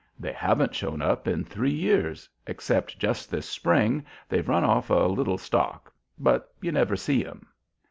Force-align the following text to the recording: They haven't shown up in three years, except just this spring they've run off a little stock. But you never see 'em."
They 0.19 0.33
haven't 0.33 0.73
shown 0.73 0.99
up 1.03 1.27
in 1.27 1.43
three 1.45 1.69
years, 1.69 2.27
except 2.47 2.97
just 2.97 3.29
this 3.29 3.47
spring 3.47 4.03
they've 4.27 4.49
run 4.49 4.63
off 4.63 4.89
a 4.89 4.95
little 5.05 5.37
stock. 5.37 5.93
But 6.17 6.51
you 6.59 6.71
never 6.71 6.95
see 6.95 7.23
'em." 7.23 7.45